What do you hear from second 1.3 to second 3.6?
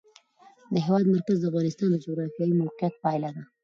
د افغانستان د جغرافیایي موقیعت پایله ده.